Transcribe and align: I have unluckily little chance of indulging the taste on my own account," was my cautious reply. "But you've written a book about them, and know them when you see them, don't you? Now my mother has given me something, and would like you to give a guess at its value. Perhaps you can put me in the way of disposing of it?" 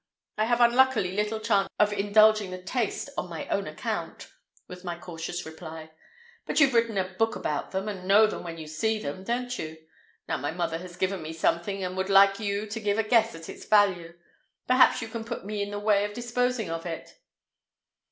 I 0.39 0.45
have 0.45 0.61
unluckily 0.61 1.11
little 1.11 1.39
chance 1.39 1.69
of 1.77 1.93
indulging 1.93 2.49
the 2.49 2.59
taste 2.63 3.11
on 3.19 3.29
my 3.29 3.47
own 3.49 3.67
account," 3.67 4.31
was 4.67 4.83
my 4.83 4.97
cautious 4.97 5.45
reply. 5.45 5.91
"But 6.47 6.59
you've 6.59 6.73
written 6.73 6.97
a 6.97 7.13
book 7.13 7.35
about 7.35 7.69
them, 7.69 7.87
and 7.87 8.07
know 8.07 8.25
them 8.25 8.41
when 8.43 8.57
you 8.57 8.65
see 8.65 8.97
them, 8.97 9.23
don't 9.23 9.55
you? 9.59 9.77
Now 10.27 10.37
my 10.37 10.49
mother 10.49 10.79
has 10.79 10.97
given 10.97 11.21
me 11.21 11.33
something, 11.33 11.83
and 11.83 11.95
would 11.95 12.09
like 12.09 12.39
you 12.39 12.65
to 12.65 12.79
give 12.79 12.97
a 12.97 13.03
guess 13.03 13.35
at 13.35 13.47
its 13.47 13.65
value. 13.65 14.17
Perhaps 14.65 15.03
you 15.03 15.07
can 15.07 15.23
put 15.23 15.45
me 15.45 15.61
in 15.61 15.69
the 15.69 15.77
way 15.77 16.03
of 16.03 16.13
disposing 16.13 16.71
of 16.71 16.87
it?" 16.87 17.13